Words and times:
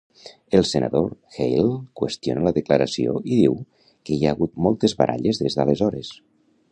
El 0.59 0.63
senador 0.67 1.11
Hale 1.41 1.65
qüestiona 2.01 2.45
la 2.47 2.53
declaració 2.57 3.13
i 3.21 3.37
diu 3.43 3.55
que 4.09 4.17
hi 4.17 4.25
ha 4.31 4.35
hagut 4.35 4.57
moltes 4.69 4.97
baralles 5.03 5.43
des 5.45 5.59
d'aleshores. 5.61 6.15